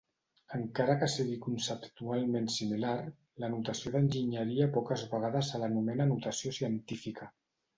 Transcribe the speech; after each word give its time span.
Encara 0.59 0.93
que 1.01 1.09
sigui 1.15 1.35
conceptualment 1.45 2.47
similar, 2.55 2.95
la 3.45 3.51
notació 3.57 3.93
d'enginyeria 3.97 4.71
poques 4.79 5.05
vegades 5.13 5.53
se 5.53 5.63
l'anomena 5.65 6.13
notació 6.15 6.57
científica. 6.63 7.31